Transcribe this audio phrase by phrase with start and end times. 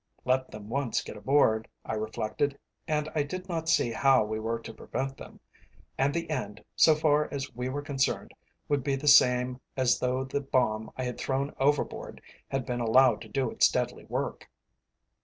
[0.25, 2.57] Let them once get aboard, I reflected
[2.87, 5.39] (and I did not see how we were to prevent them),
[5.95, 8.31] and the end, so far as we were concerned,
[8.67, 12.19] would be the same as though the bomb I had thrown overboard
[12.49, 14.49] had been allowed to do its deadly work.